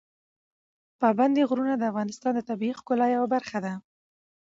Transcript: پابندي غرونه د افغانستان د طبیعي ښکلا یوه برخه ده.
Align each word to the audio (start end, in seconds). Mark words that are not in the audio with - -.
پابندي 1.01 1.43
غرونه 1.49 1.73
د 1.77 1.83
افغانستان 1.91 2.31
د 2.35 2.41
طبیعي 2.49 2.73
ښکلا 2.79 3.07
یوه 3.15 3.27
برخه 3.33 3.57
ده. 3.65 3.73